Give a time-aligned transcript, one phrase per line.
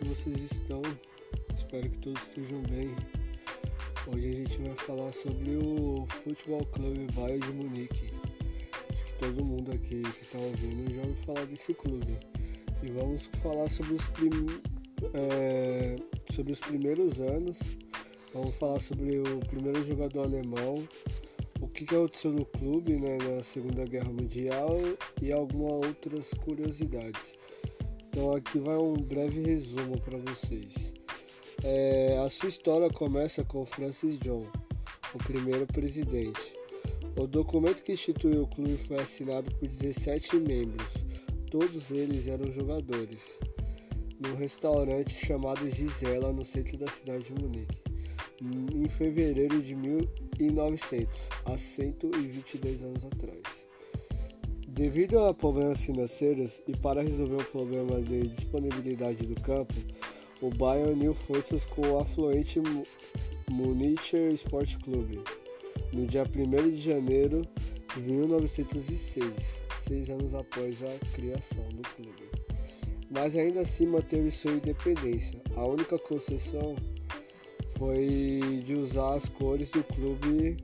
[0.00, 0.80] que vocês estão?
[1.54, 2.88] Espero que todos estejam bem.
[4.06, 8.10] Hoje a gente vai falar sobre o Futebol Clube Bayern de Munique.
[8.90, 12.18] Acho que todo mundo aqui que está ouvindo já ouviu falar desse clube.
[12.82, 14.30] E vamos falar sobre os, prim...
[15.12, 15.96] é...
[16.32, 17.58] sobre os primeiros anos.
[18.32, 20.76] Vamos falar sobre o primeiro jogador alemão,
[21.60, 24.78] o que aconteceu no clube né, na Segunda Guerra Mundial
[25.20, 27.39] e algumas outras curiosidades.
[28.10, 30.92] Então aqui vai um breve resumo para vocês.
[31.62, 34.44] É, a sua história começa com Francis John,
[35.14, 36.58] o primeiro presidente.
[37.16, 40.92] O documento que instituiu o clube foi assinado por 17 membros,
[41.52, 43.38] todos eles eram jogadores,
[44.18, 47.80] num restaurante chamado Gisela, no centro da cidade de Munique,
[48.74, 53.59] em fevereiro de 1900, há 122 anos atrás.
[54.80, 59.74] Devido a problemas financeiros e para resolver o problema de disponibilidade do campo,
[60.40, 62.62] o Bayern uniu forças com o afluente
[63.50, 65.22] Municher Sport Club
[65.92, 67.42] no dia 1 de janeiro
[67.94, 72.30] de 1906, seis anos após a criação do clube.
[73.10, 75.38] Mas ainda assim manteve sua independência.
[75.56, 76.74] A única concessão
[77.76, 80.56] foi de usar as cores do clube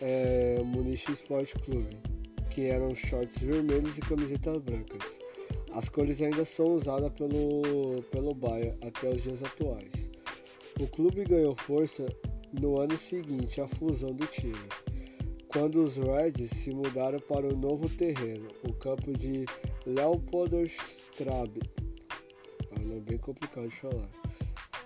[0.00, 2.09] é, Municher Sport Club
[2.50, 5.18] que eram shorts vermelhos e camisetas brancas.
[5.72, 10.10] As cores ainda são usadas pelo, pelo Bahia até os dias atuais.
[10.80, 12.06] O clube ganhou força
[12.60, 14.68] no ano seguinte à fusão do time,
[15.48, 19.44] quando os Reds se mudaram para o novo terreno, o campo de
[19.86, 21.60] Leopoldstrabe.
[22.72, 24.08] Ah, é bem complicado de falar.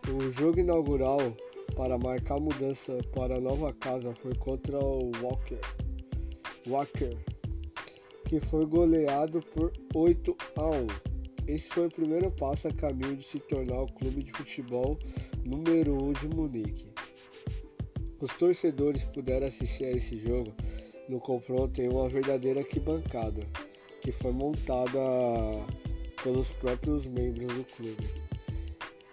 [0.08, 1.18] O jogo inaugural
[1.74, 5.60] para marcar a mudança para a nova casa foi contra o Walker.
[6.66, 7.16] Walker
[8.24, 10.86] que foi goleado por 8 a 1.
[11.46, 14.98] Esse foi o primeiro passo a caminho de se tornar o clube de futebol
[15.44, 16.92] número 1 de Munique.
[18.20, 20.52] Os torcedores puderam assistir a esse jogo
[21.08, 23.42] no confronto em uma verdadeira arquibancada,
[24.00, 24.98] que foi montada
[26.22, 28.24] pelos próprios membros do clube.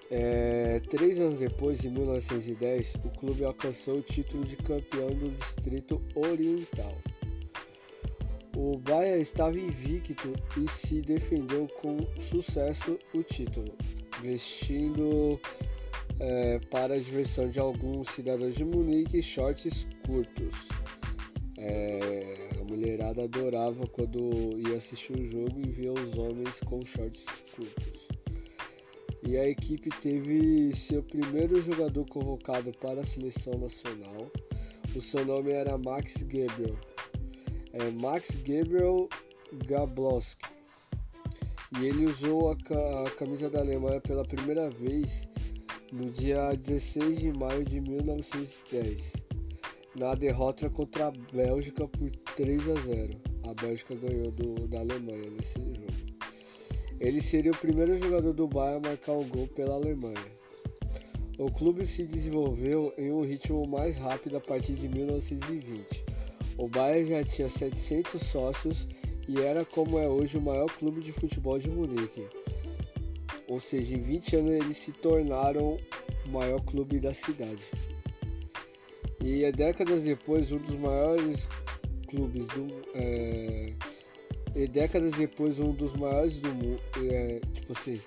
[0.09, 6.02] É, três anos depois, em 1910, o clube alcançou o título de campeão do Distrito
[6.16, 6.97] Oriental.
[8.64, 13.74] O Bahia estava invicto e se defendeu com sucesso o título,
[14.22, 15.42] vestindo
[16.20, 20.70] é, para a diversão de alguns cidadãos de Munique shorts curtos.
[21.58, 24.20] É, a mulherada adorava quando
[24.70, 28.08] ia assistir o jogo e via os homens com shorts curtos.
[29.24, 34.32] E a equipe teve seu primeiro jogador convocado para a seleção nacional.
[34.96, 36.91] O seu nome era Max Gabriel
[37.74, 39.08] é Max Gabriel
[39.66, 40.46] Gablowski.
[41.80, 42.54] E ele usou a,
[43.06, 45.28] a camisa da Alemanha pela primeira vez
[45.92, 49.14] no dia 16 de maio de 1910,
[49.96, 53.22] na derrota contra a Bélgica por 3 a 0.
[53.50, 56.12] A Bélgica ganhou do, da Alemanha nesse jogo.
[57.00, 60.42] Ele seria o primeiro jogador do Bayern a marcar um gol pela Alemanha.
[61.40, 66.11] O clube se desenvolveu em um ritmo mais rápido a partir de 1920
[66.62, 68.88] o Bayern já tinha 700 sócios
[69.28, 72.28] e era como é hoje o maior clube de futebol de Munique.
[73.48, 75.76] Ou seja, em 20 anos eles se tornaram
[76.28, 77.64] o maior clube da cidade.
[79.20, 81.50] E décadas depois, um dos maiores
[82.08, 82.68] clubes do.
[82.94, 83.74] É,
[84.56, 86.80] e décadas depois, um dos maiores do mundo.
[87.10, 88.00] É, tipo assim.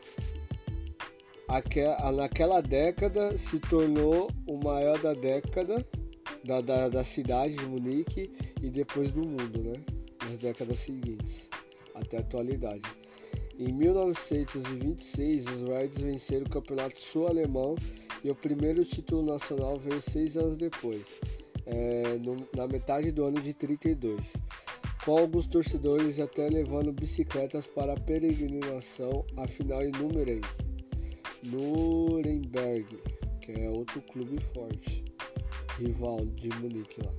[1.49, 5.85] Aquela, naquela década se tornou o maior da década
[6.45, 8.31] da, da, da cidade de Munique
[8.63, 9.73] e depois do mundo, né?
[10.23, 11.49] Nas décadas seguintes,
[11.95, 12.83] até a atualidade.
[13.59, 17.77] Em 1926, os Reds venceram o Campeonato Sul-Alemão
[18.23, 21.21] e o primeiro título nacional veio seis anos depois,
[21.67, 24.35] é, no, na metade do ano de 32,
[25.05, 30.49] com alguns torcedores até levando bicicletas para a peregrinação à final em Nuremberg,
[31.45, 32.87] Nuremberg,
[33.41, 35.14] que é outro clube forte
[35.79, 37.13] rival de Munique lá,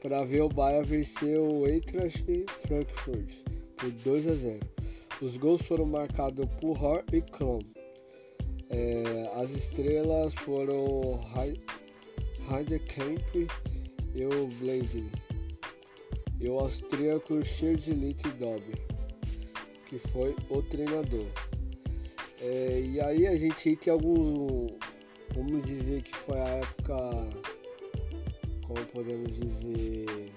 [0.00, 2.24] para ver o Bayern vencer o Eintracht
[2.66, 3.32] Frankfurt
[3.76, 4.60] por 2 a 0.
[5.22, 7.60] Os gols foram marcados por Hor e Krom.
[8.68, 11.00] É, as estrelas foram
[12.50, 13.34] Heidekamp
[14.14, 15.08] e o Blendin
[16.40, 18.74] e o austríaco Schirdilit Dobby,
[19.88, 21.26] que foi o treinador.
[22.40, 24.72] É, e aí a gente tem alguns,
[25.34, 26.94] vamos dizer que foi a época
[28.66, 30.32] como podemos dizer,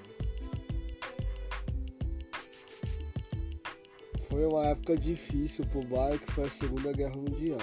[4.30, 7.58] foi uma época difícil para o Bayern, que foi a Segunda Guerra Mundial.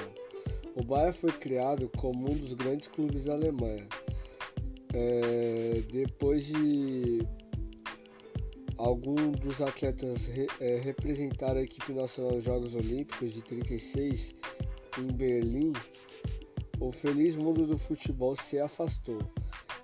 [0.74, 3.86] O Bayern foi criado como um dos grandes clubes da Alemanha.
[4.92, 7.20] É, depois de
[8.76, 14.34] alguns dos atletas re, é, representar a equipe nacional nos Jogos Olímpicos de 36
[14.98, 15.72] em Berlim,
[16.80, 19.18] o feliz mundo do futebol se afastou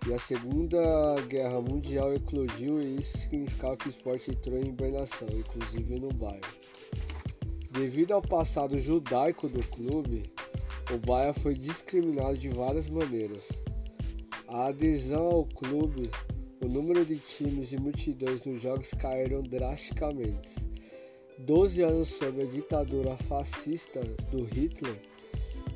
[0.06, 0.80] e a Segunda
[1.28, 6.40] Guerra Mundial eclodiu e isso significava que o esporte entrou em hibernação, inclusive no bairro.
[7.70, 10.24] Devido ao passado judaico do clube,
[10.92, 13.48] o Bahia foi discriminado de várias maneiras.
[14.48, 16.10] A adesão ao clube,
[16.60, 20.50] o número de times e multidões nos jogos caíram drasticamente.
[21.38, 24.00] Doze anos sob a ditadura fascista
[24.30, 25.00] do Hitler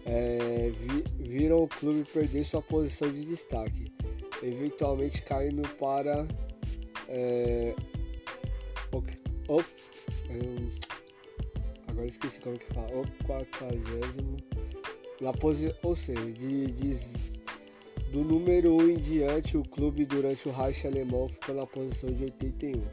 [0.04, 3.90] é, vi, viram o clube perder sua posição de destaque,
[4.42, 6.26] eventualmente caindo para
[7.08, 7.74] é,
[8.92, 8.98] o,
[9.52, 9.62] o,
[11.88, 13.66] agora esqueci como que fala, o 40
[15.20, 16.92] na posi ou seja, de, de,
[18.12, 22.24] do número 1 em diante, o clube durante o Reich alemão ficou na posição de
[22.24, 22.80] 81.
[22.80, 22.84] O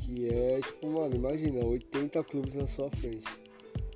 [0.00, 3.28] que é, tipo, mano, imagina, 80 clubes na sua frente.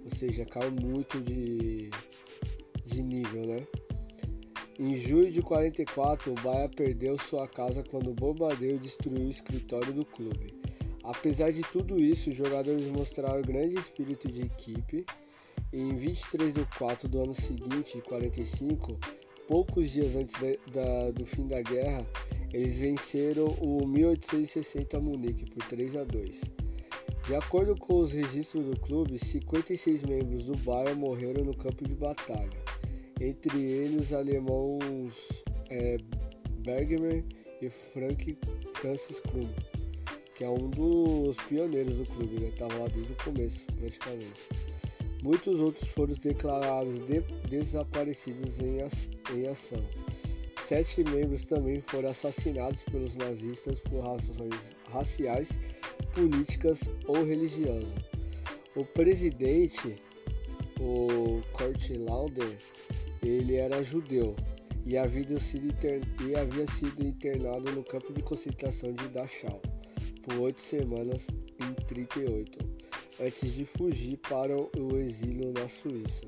[0.04, 1.90] Ou seja, caiu muito de,
[2.84, 3.66] de nível, né?
[4.78, 9.90] Em julho de 44, o Bahia perdeu sua casa quando o bombardeio destruiu o escritório
[9.90, 10.54] do clube.
[11.02, 15.06] Apesar de tudo isso, os jogadores mostraram grande espírito de equipe
[15.72, 18.98] em 23 de 4 do ano seguinte, 45,
[19.48, 20.34] poucos dias antes
[20.70, 22.06] da, do fim da guerra,
[22.52, 26.40] eles venceram o 1860 Munique por 3 a 2.
[27.26, 31.94] De acordo com os registros do clube, 56 membros do Bayern morreram no campo de
[31.94, 32.65] batalha,
[33.20, 35.96] entre eles os alemãos é,
[36.64, 37.24] Bergman
[37.60, 38.38] e Frank
[38.74, 39.48] Francis Krum,
[40.34, 42.52] que é um dos pioneiros do clube, né?
[42.58, 44.48] Tava lá desde o começo, praticamente.
[45.22, 48.78] Muitos outros foram declarados de desaparecidos em,
[49.34, 49.82] em ação.
[50.60, 55.58] Sete membros também foram assassinados pelos nazistas por razões raciais,
[56.12, 57.94] políticas ou religiosas.
[58.74, 59.96] O presidente,
[60.80, 62.56] o Kurt Lauder,
[63.26, 64.34] ele era judeu
[64.84, 65.74] e havia sido,
[66.28, 69.60] e havia sido internado no campo de concentração de Dachau
[70.22, 71.28] por oito semanas
[71.60, 72.58] em 38
[73.20, 76.26] antes de fugir para o exílio na Suíça.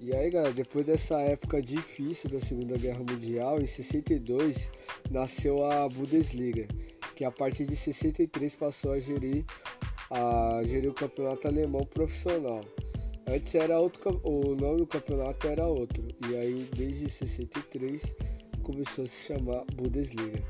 [0.00, 4.70] E aí, galera, depois dessa época difícil da Segunda Guerra Mundial, em 62
[5.10, 6.66] nasceu a Bundesliga,
[7.14, 9.44] que a partir de 63 passou a gerir,
[10.10, 12.62] a gerir o campeonato alemão profissional.
[13.26, 18.14] Antes era outro, o nome do campeonato era outro, e aí desde 63
[18.62, 20.42] começou a se chamar Bundesliga.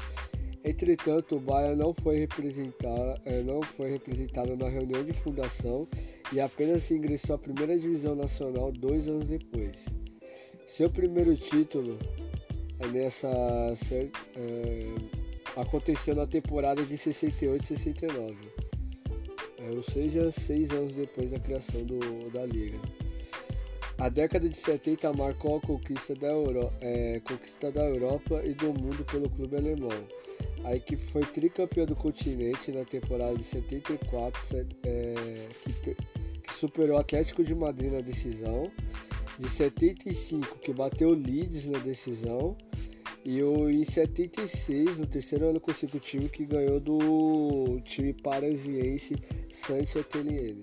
[0.64, 5.88] Entretanto, o Bahia não foi, representado, eh, não foi representado na reunião de fundação
[6.32, 9.86] e apenas ingressou à primeira divisão nacional dois anos depois.
[10.64, 11.98] Seu primeiro título
[12.78, 13.28] é nessa
[14.36, 14.84] é,
[15.56, 18.36] aconteceu na temporada de 68-69,
[19.62, 22.78] é, ou seja, seis anos depois da criação do, da liga.
[23.98, 28.72] A década de 70 marcou a conquista da, Euro, é, conquista da Europa e do
[28.72, 30.06] mundo pelo clube alemão.
[30.64, 34.40] A equipe foi tricampeã do continente na temporada de 74,
[34.84, 35.14] é,
[35.62, 35.94] que,
[36.42, 38.70] que, superou o Atlético de Madrid na decisão,
[39.38, 42.56] de 75, que bateu o Leeds na decisão,
[43.24, 49.16] e o, em 76, no terceiro ano consecutivo, que ganhou do time parisiense
[49.50, 50.60] Saint-Étienne.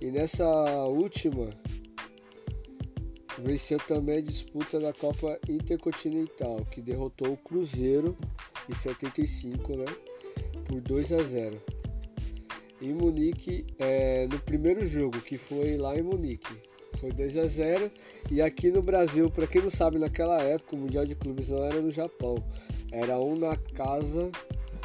[0.00, 0.44] E nessa
[0.86, 1.48] última,
[3.38, 8.16] venceu também a disputa da Copa Intercontinental, que derrotou o Cruzeiro
[8.68, 9.84] em 75, né?
[10.64, 11.62] Por 2 a 0.
[12.80, 17.90] Em Munique, é, no primeiro jogo, que foi lá em Munique, foi 2 a 0.
[18.30, 21.64] E aqui no Brasil, para quem não sabe, naquela época o Mundial de Clubes não
[21.64, 22.42] era no Japão,
[22.90, 24.30] era um na casa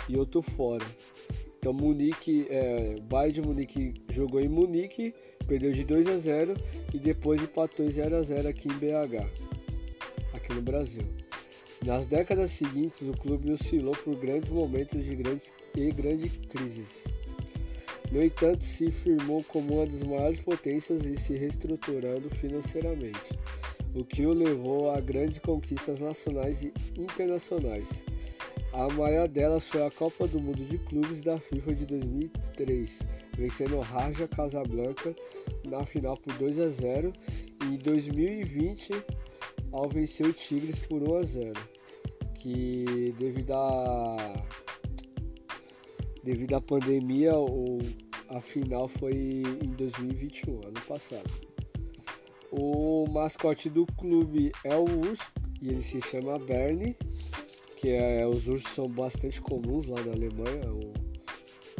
[0.10, 0.86] e outro fora.
[1.60, 5.14] Então Munique, é, o Bayern de Munique jogou em Munique,
[5.48, 6.54] perdeu de 2 a 0
[6.94, 9.28] e depois empatou em 0 a 0 aqui em BH,
[10.34, 11.04] aqui no Brasil.
[11.86, 17.04] Nas décadas seguintes, o clube oscilou por grandes momentos de grandes e grandes crises.
[18.12, 23.38] No entanto, se firmou como uma das maiores potências e se reestruturando financeiramente,
[23.94, 28.04] o que o levou a grandes conquistas nacionais e internacionais.
[28.72, 33.00] A maior delas foi a Copa do Mundo de Clubes da FIFA de 2003,
[33.38, 35.16] vencendo Raja Casablanca
[35.66, 37.12] na final por 2 a 0
[37.64, 38.94] e em 2020
[39.72, 41.54] ao vencer o Tigres por 1 a 0,
[42.36, 44.34] que devido a
[46.28, 47.80] devido à pandemia o,
[48.28, 51.30] a final foi em 2021, ano passado.
[52.52, 55.32] O mascote do clube é o urso
[55.62, 56.98] e ele se chama Bernie,
[57.78, 60.92] que é, os ursos são bastante comuns lá na Alemanha, o,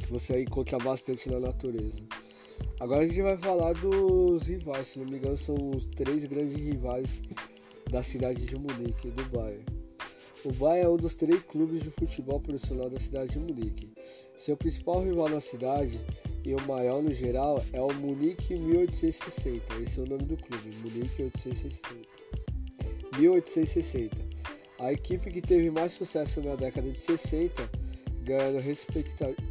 [0.02, 2.00] que você encontra bastante na natureza.
[2.80, 6.56] Agora a gente vai falar dos rivais, se não me engano são os três grandes
[6.56, 7.22] rivais
[7.92, 9.77] da cidade de Munique, do Bayern.
[10.46, 13.90] O Bayern é um dos três clubes de futebol profissional da cidade de Munique.
[14.38, 16.00] Seu principal rival na cidade
[16.46, 19.74] e o maior no geral é o Munique 1860.
[19.82, 22.08] Esse é o nome do clube, Munique 1860.
[23.18, 24.16] 1860.
[24.80, 27.68] A equipe que teve mais sucesso na década de 60,
[28.22, 28.60] ganhando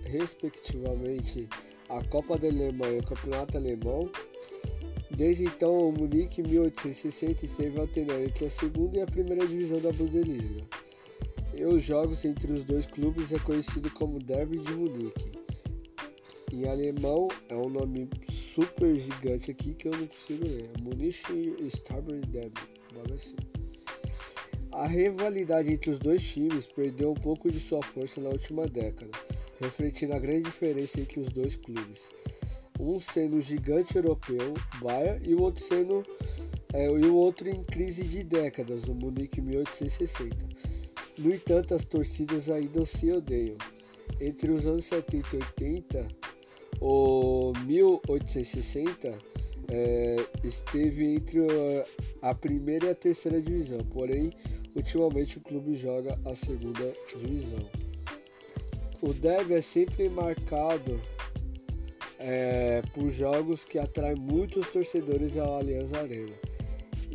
[0.04, 1.48] respectivamente
[1.88, 4.08] a Copa da Alemanha e o Campeonato Alemão.
[5.10, 9.92] Desde então, o Munique 1860 esteve alternando entre a segunda e a primeira divisão da
[9.92, 10.64] Bundesliga.
[11.56, 15.32] E os jogos entre os dois clubes é conhecido como Derby de Munique.
[16.52, 20.70] Em alemão é um nome super gigante aqui que eu não consigo ler.
[20.82, 21.22] Munich
[21.60, 22.60] Starbury Derby,
[23.14, 23.36] assim.
[24.70, 29.12] A rivalidade entre os dois times perdeu um pouco de sua força na última década,
[29.58, 32.10] refletindo a grande diferença entre os dois clubes.
[32.78, 36.04] Um sendo gigante europeu, Bayern, e o outro sendo
[36.74, 40.75] é, e o outro em crise de décadas, o Munique 1860.
[41.18, 43.56] No entanto, as torcidas ainda se odeiam.
[44.20, 46.08] Entre os anos 70 e 80,
[46.80, 49.18] o 1860
[49.68, 51.40] é, esteve entre
[52.20, 54.30] a primeira e a terceira divisão, porém,
[54.74, 57.66] ultimamente o clube joga a segunda divisão.
[59.00, 61.00] O derby é sempre marcado
[62.18, 66.45] é, por jogos que atraem muitos torcedores ao Allianz Arena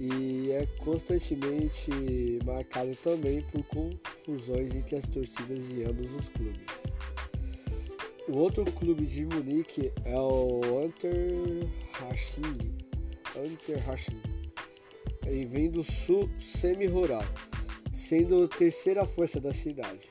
[0.01, 1.91] e é constantemente
[2.43, 6.65] marcado também por confusões entre as torcidas de ambos os clubes.
[8.27, 12.73] O outro clube de Munique é o Unterhaching.
[13.35, 14.19] Unterhaching.
[15.29, 17.23] E vem do sul semi-rural,
[17.93, 20.09] sendo a terceira força da cidade.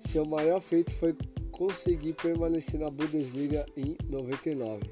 [0.00, 1.16] Seu maior feito foi
[1.50, 4.82] conseguir permanecer na Bundesliga em 99,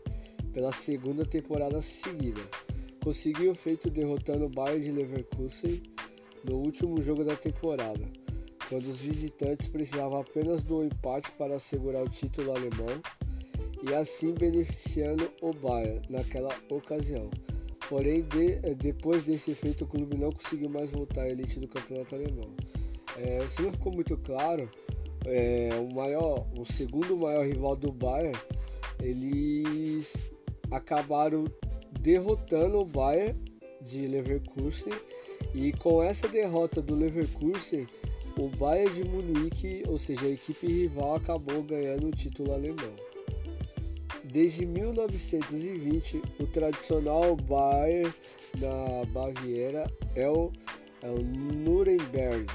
[0.54, 2.40] pela segunda temporada seguida.
[3.02, 5.82] Conseguiu o feito derrotando o Bayern de Leverkusen
[6.44, 8.04] no último jogo da temporada
[8.72, 13.02] quando os visitantes precisavam apenas do empate para assegurar o título alemão
[13.86, 17.28] e assim beneficiando o Bayern naquela ocasião.
[17.90, 22.14] Porém, de, depois desse feito, o clube não conseguiu mais voltar à elite do campeonato
[22.14, 22.50] alemão.
[23.18, 24.70] É, se não ficou muito claro,
[25.26, 28.38] é, o, maior, o segundo maior rival do Bayern,
[29.02, 30.32] eles
[30.70, 31.44] acabaram
[32.02, 33.38] derrotando o Bayern
[33.80, 34.92] de Leverkusen
[35.54, 37.86] e com essa derrota do Leverkusen
[38.38, 42.94] o Bayern de Munique, ou seja, a equipe rival, acabou ganhando o título alemão.
[44.24, 48.12] Desde 1920, o tradicional Bayern
[48.58, 50.50] na Baviera é o,
[51.02, 52.46] é o Nuremberg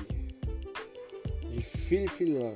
[1.51, 2.55] de Philipp Lahm.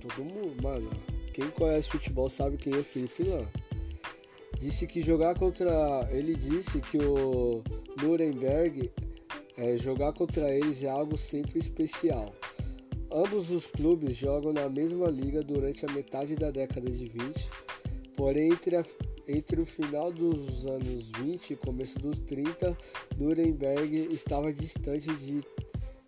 [0.00, 0.90] todo mundo, mano,
[1.34, 3.46] quem conhece futebol sabe quem é Philipp Lahm.
[4.58, 6.08] Disse que jogar contra.
[6.10, 7.62] Ele disse que o
[8.02, 8.90] Nuremberg
[9.56, 12.34] é, jogar contra eles é algo sempre especial.
[13.10, 17.50] Ambos os clubes jogam na mesma liga durante a metade da década de 20,
[18.16, 18.84] porém entre, a,
[19.26, 22.76] entre o final dos anos 20 e começo dos 30,
[23.16, 25.42] Nuremberg estava distante de,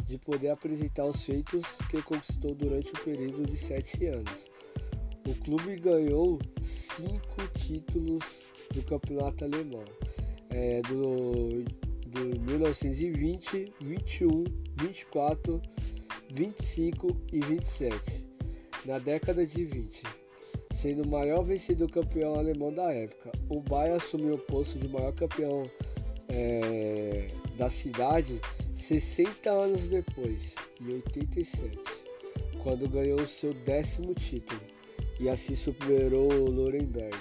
[0.04, 4.50] de poder apresentar os feitos que conquistou durante o período de sete anos.
[5.26, 8.40] O clube ganhou cinco títulos
[8.72, 9.84] do campeonato alemão,
[10.50, 11.64] é, do
[12.10, 14.44] de 1920, 21,
[14.80, 15.62] 24,
[16.34, 18.26] 25 e 27,
[18.84, 20.02] na década de 20,
[20.72, 23.30] sendo o maior vencedor campeão alemão da época.
[23.48, 25.62] O Bayern assumiu o posto de maior campeão
[26.28, 28.40] é, da cidade
[28.74, 31.78] 60 anos depois, em 87,
[32.62, 34.60] quando ganhou seu décimo título
[35.20, 37.16] e assim superou o Nuremberg.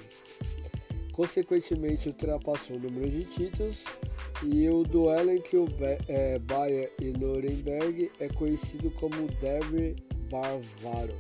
[1.12, 3.84] Consequentemente, ultrapassou o número de títulos
[4.42, 5.68] e o duelo entre o
[6.08, 9.98] é, Bayern e Nuremberg é conhecido como Derby
[10.32, 11.14] Bávaro.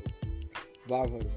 [0.88, 1.29] Bávaro.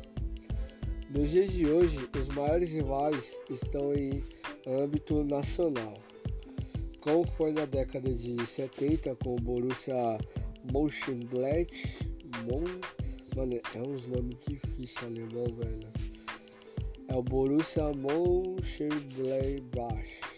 [1.11, 4.23] Nos dias de hoje, os maiores rivais estão em
[4.67, 5.95] âmbito nacional,
[7.01, 10.19] como foi na década de 70 com o Borussia
[10.73, 13.02] Mönchengladbach.
[13.37, 15.89] Mano, é uns nomes difíceis alemão, velho.
[17.09, 20.33] É o Borussia Mönchengladbach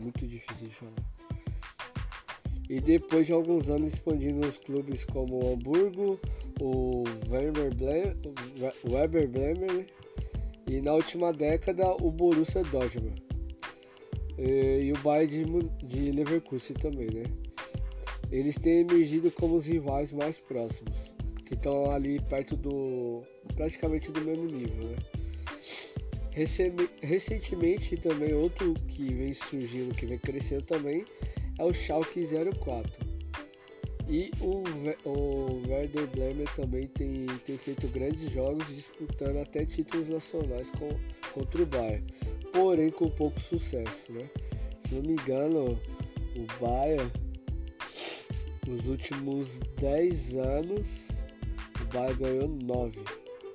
[0.00, 0.92] muito difícil de falar.
[2.68, 6.20] E depois de alguns anos expandindo os clubes como o Hamburgo,
[6.60, 7.74] o Weber
[9.28, 9.86] Bremen
[10.68, 13.22] e na última década o Borussia Dortmund.
[14.38, 17.24] e, e o Bayern de, de Leverkusen também, né?
[18.32, 21.14] Eles têm emergido como os rivais mais próximos,
[21.46, 23.22] que estão ali perto do
[23.54, 24.96] praticamente do mesmo nível, né?
[27.02, 31.04] Recentemente também outro que vem surgindo, que vem crescendo também,
[31.58, 32.26] é o Schalke
[32.60, 33.06] 04.
[34.08, 34.62] E o,
[35.08, 40.90] o Werder Bremen também tem, tem feito grandes jogos, disputando até títulos nacionais com,
[41.32, 42.04] contra o Bayern,
[42.52, 44.28] porém com pouco sucesso, né?
[44.80, 45.78] Se não me engano,
[46.36, 47.10] o Bayern,
[48.66, 51.15] nos últimos 10 anos,
[51.96, 53.00] Bayern ganhou 9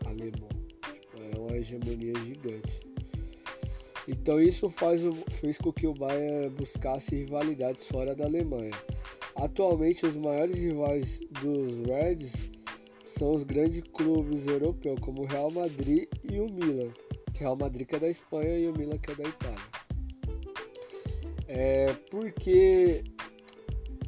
[0.06, 0.50] alemão.
[0.82, 2.80] Tipo, é uma hegemonia gigante.
[4.08, 8.74] Então isso faz, fez com que o Bayern buscasse rivalidades fora da Alemanha.
[9.36, 12.50] Atualmente, os maiores rivais dos Reds
[13.06, 16.92] são os grandes clubes europeus, como o Real Madrid e o Milan.
[17.36, 19.82] Real Madrid que é da Espanha e o Milan que é da Itália.
[21.48, 23.04] É porque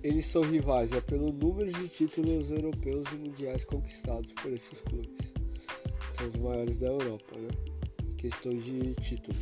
[0.03, 5.31] eles são rivais, é pelo número de títulos europeus e mundiais conquistados por esses clubes.
[6.11, 7.47] São os maiores da Europa, né?
[8.05, 9.37] Em questões de título.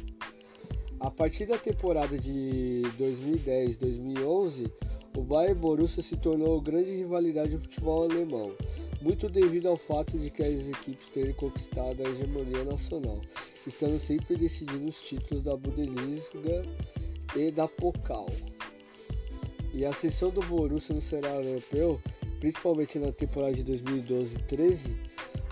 [1.00, 4.72] A partir da temporada de 2010-2011,
[5.18, 8.56] o Bayern Borussia se tornou grande rivalidade do futebol alemão,
[9.02, 13.20] muito devido ao fato de que as equipes terem conquistado a hegemonia nacional,
[13.66, 16.62] estando sempre decidindo os títulos da Bundesliga
[17.36, 18.30] e da Pokal.
[19.74, 22.02] E a ascensão do Borussia no cenário europeu,
[22.40, 24.96] principalmente na temporada de 2012-13,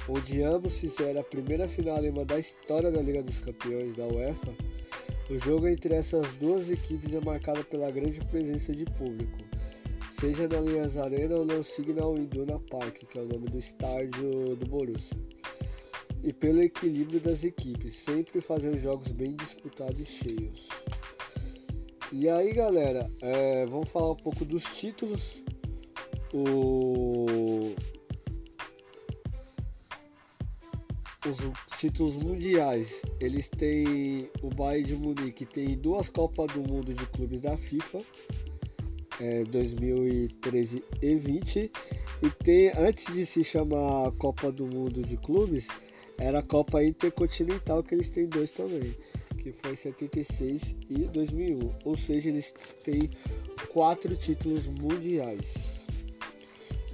[0.09, 4.53] onde ambos fizeram a primeira final alemã da história da Liga dos Campeões da UEFA,
[5.29, 9.37] o jogo entre essas duas equipes é marcado pela grande presença de público,
[10.09, 14.55] seja na Allianz Arena ou no Signal Iduna Park, que é o nome do estádio
[14.55, 15.15] do Borussia,
[16.23, 20.67] e pelo equilíbrio das equipes, sempre fazendo jogos bem disputados e cheios.
[22.11, 25.43] E aí, galera, é, vamos falar um pouco dos títulos.
[26.33, 27.75] O
[31.27, 37.05] os títulos mundiais, eles têm o Bayern de Munique tem duas Copas do Mundo de
[37.07, 37.99] clubes da FIFA,
[39.19, 41.71] é, 2013 e 20,
[42.23, 45.67] e tem antes de se chamar Copa do Mundo de clubes,
[46.17, 48.95] era a Copa Intercontinental que eles têm dois também,
[49.39, 52.51] que foi 76 e 2001, ou seja, eles
[52.83, 53.09] têm
[53.73, 55.85] quatro títulos mundiais.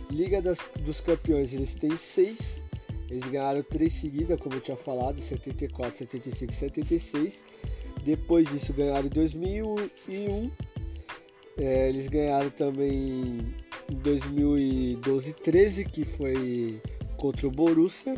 [0.09, 2.63] Liga das, dos Campeões, eles têm seis
[3.09, 7.43] eles ganharam três seguidas, como eu tinha falado, 74, 75 e 76.
[8.03, 10.51] Depois disso ganharam em 2001.
[11.57, 13.55] É, eles ganharam também
[13.89, 16.81] em 2012 13, que foi
[17.17, 18.15] contra o Borussia.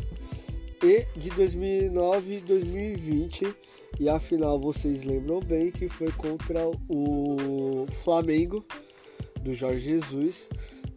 [0.82, 3.54] E de 2009 e 2020.
[4.00, 8.64] E a final vocês lembram bem que foi contra o Flamengo
[9.42, 10.48] do Jorge Jesus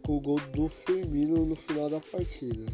[0.06, 2.64] com o gol do Firmino no final da partida.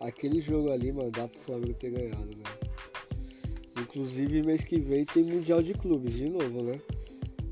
[0.00, 2.44] Aquele jogo ali, mano, dá pro Flamengo ter ganhado, né?
[3.78, 6.80] Inclusive, mês que vem tem Mundial de Clubes de novo, né?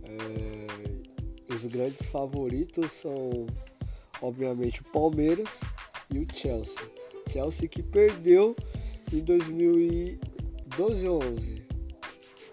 [0.05, 1.53] É...
[1.53, 3.47] Os grandes favoritos são,
[4.23, 5.61] obviamente, o Palmeiras
[6.11, 6.83] e o Chelsea.
[7.29, 8.57] Chelsea que perdeu
[9.12, 11.62] em 2012 ou 11.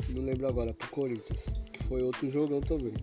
[0.09, 1.45] Não lembro agora, pro Corinthians.
[1.71, 2.93] Que foi outro jogão também.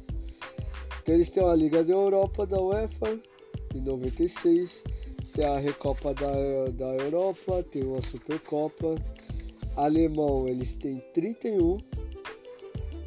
[1.02, 3.20] Então eles têm a Liga da Europa da UEFA
[3.74, 4.82] em 96
[5.36, 6.30] tem a Recopa da,
[6.72, 8.94] da Europa, tem uma Supercopa.
[9.76, 11.76] Alemão, eles têm 31.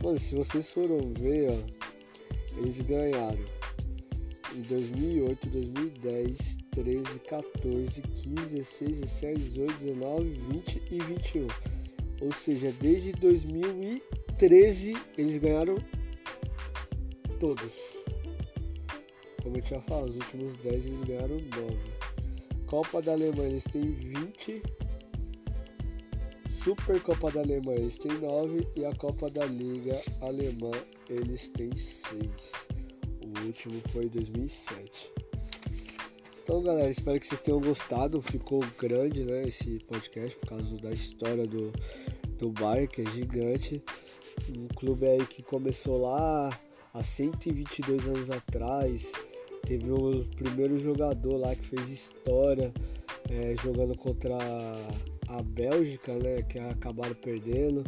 [0.03, 3.43] Mano, se vocês foram ver, ó, eles ganharam
[4.55, 11.47] em 2008, 2010, 13, 14, 15, 16, 17, 18, 19, 20 e 21.
[12.21, 15.75] Ou seja, desde 2013 eles ganharam
[17.39, 17.97] todos.
[19.41, 21.77] Como eu tinha falado, os últimos 10 eles ganharam 9.
[22.67, 24.61] Copa da Alemanha eles têm 20.
[26.49, 30.71] Supercopa da Alemanha eles têm 9 e a Copa da Liga Alemã
[31.09, 32.67] eles têm 6.
[33.23, 35.28] O último foi em 2007.
[36.49, 38.19] Então galera, espero que vocês tenham gostado.
[38.23, 41.71] Ficou grande né, esse podcast por causa da história do,
[42.39, 43.83] do Bayern, que é gigante.
[44.57, 46.49] Um clube aí que começou lá
[46.91, 49.11] há 122 anos atrás
[49.61, 52.73] Teve o primeiro jogador lá que fez história
[53.29, 54.35] é, jogando contra
[55.27, 56.41] a Bélgica, né?
[56.41, 57.83] Que acabaram perdendo.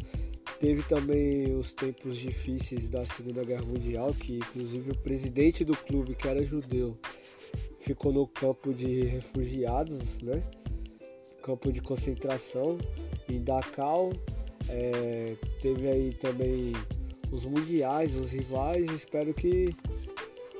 [0.59, 6.13] Teve também os tempos difíceis da Segunda Guerra Mundial, que inclusive o presidente do clube,
[6.13, 6.95] que era judeu,
[7.81, 10.41] ficou no campo de refugiados, né?
[11.41, 12.77] Campo de concentração
[13.27, 14.13] em Dachau.
[14.69, 16.73] É, teve aí também
[17.31, 18.89] os mundiais, os rivais.
[18.91, 19.75] Espero que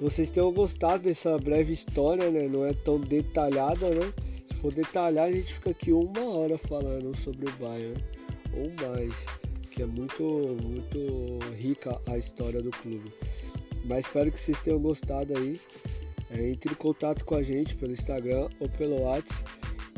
[0.02, 2.48] vocês tenham gostado dessa breve história, né?
[2.48, 4.12] Não é tão detalhada, né?
[4.46, 8.04] Se for detalhar, a gente fica aqui uma hora falando sobre o Bayern,
[8.56, 9.28] ou mais,
[9.70, 13.14] que é muito, muito rica a história do clube.
[13.86, 15.60] Mas espero que vocês tenham gostado aí.
[16.32, 19.44] É, entre em contato com a gente pelo Instagram ou pelo WhatsApp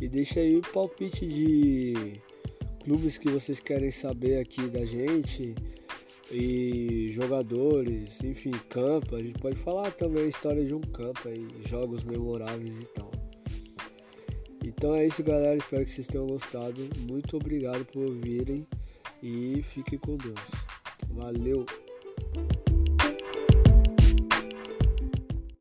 [0.01, 2.19] e deixa aí o palpite de
[2.83, 5.55] clubes que vocês querem saber aqui da gente
[6.31, 9.15] e jogadores, enfim, campo.
[9.15, 13.11] A gente pode falar também a história de um campo aí, jogos memoráveis e tal.
[14.63, 15.55] Então é isso, galera.
[15.55, 16.89] Espero que vocês tenham gostado.
[17.09, 18.65] Muito obrigado por ouvirem
[19.21, 20.51] e fiquem com Deus.
[21.09, 21.82] Valeu!